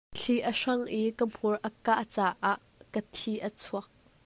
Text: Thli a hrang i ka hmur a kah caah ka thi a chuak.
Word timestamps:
Thli 0.19 0.35
a 0.51 0.51
hrang 0.59 0.85
i 0.99 1.01
ka 1.19 1.25
hmur 1.33 1.55
a 1.69 1.69
kah 1.85 2.03
caah 2.13 2.59
ka 2.93 3.01
thi 3.15 3.33
a 3.47 3.49
chuak. 3.61 3.87